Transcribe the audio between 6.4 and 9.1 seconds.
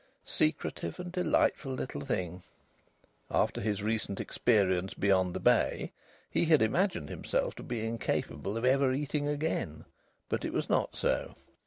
had imagined himself to be incapable of ever